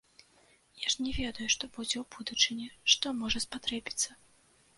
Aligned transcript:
Я 0.85 0.93
ж 0.93 1.03
не 1.07 1.11
ведаю, 1.17 1.47
што 1.55 1.63
будзе 1.75 1.95
ў 1.99 2.05
будучыні, 2.15 2.67
што 2.95 3.13
можа 3.21 3.45
спатрэбіцца. 3.47 4.19